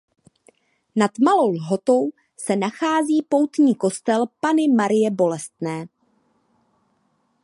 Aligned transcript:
Nad 0.95 1.11
Malou 1.25 1.51
Lhotou 1.57 2.09
se 2.39 2.55
nachází 2.55 3.21
poutní 3.29 3.75
kostel 3.75 4.25
Panny 4.39 4.67
Marie 4.67 5.11
Bolestné. 5.11 5.85